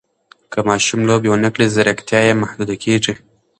[0.51, 3.13] که ماشوم لوبې ونه کړي، ځیرکتیا یې محدوده کېږي.